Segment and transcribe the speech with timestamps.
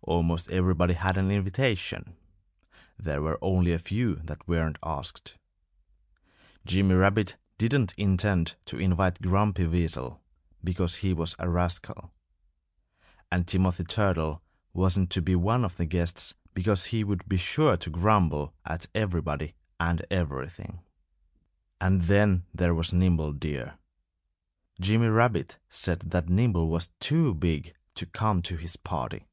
[0.00, 2.16] Almost everybody had an invitation.
[2.98, 5.36] There were only a few that weren't asked.
[6.64, 10.22] Jimmy Rabbit didn't intend to invite Grumpy Weasel
[10.64, 12.14] because he was a rascal.
[13.30, 14.40] And Timothy Turtle
[14.72, 18.86] wasn't to be one of the guests because he would be sure to grumble at
[18.94, 20.80] everybody and everything.
[21.82, 23.78] And then there was Nimble Deer.
[24.80, 29.26] Jimmy Rabbit said that Nimble was too big to come to his party.